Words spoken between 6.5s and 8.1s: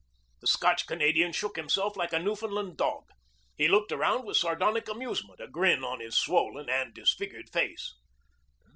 and disfigured face.